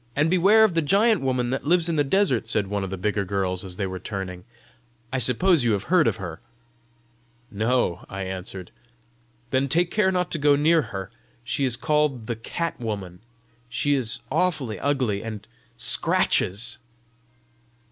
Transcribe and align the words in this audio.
"And 0.15 0.31
beware 0.31 0.63
of 0.63 0.73
the 0.73 0.81
giant 0.81 1.21
woman 1.21 1.51
that 1.51 1.67
lives 1.67 1.87
in 1.87 1.95
the 1.95 2.03
desert," 2.03 2.47
said 2.47 2.65
one 2.65 2.83
of 2.83 2.89
the 2.89 2.97
bigger 2.97 3.23
girls 3.23 3.63
as 3.63 3.75
they 3.77 3.85
were 3.85 3.99
turning, 3.99 4.45
"I 5.13 5.19
suppose 5.19 5.63
you 5.63 5.73
have 5.73 5.83
heard 5.93 6.07
of 6.07 6.15
her!" 6.15 6.39
"No," 7.51 8.03
I 8.09 8.23
answered. 8.23 8.71
"Then 9.51 9.67
take 9.69 9.91
care 9.91 10.11
not 10.11 10.31
to 10.31 10.39
go 10.39 10.55
near 10.55 10.81
her. 10.89 11.11
She 11.43 11.65
is 11.65 11.75
called 11.75 12.25
the 12.25 12.35
Cat 12.35 12.79
woman. 12.79 13.19
She 13.69 13.93
is 13.93 14.21
awfully 14.31 14.79
ugly 14.79 15.21
AND 15.23 15.45
SCRATCHES." 15.77 16.79